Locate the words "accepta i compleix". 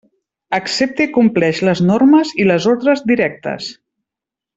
0.57-1.61